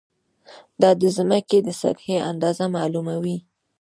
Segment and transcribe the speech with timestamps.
[0.81, 3.37] دا د ځمکې د سطحې اندازه معلوموي.